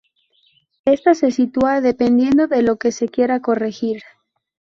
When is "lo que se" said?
2.63-3.07